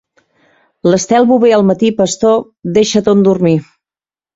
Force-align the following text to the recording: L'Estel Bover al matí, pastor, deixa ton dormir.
L'Estel 0.93 1.29
Bover 1.33 1.53
al 1.59 1.67
matí, 1.69 1.93
pastor, 2.03 2.43
deixa 2.81 3.07
ton 3.11 3.27
dormir. 3.33 3.59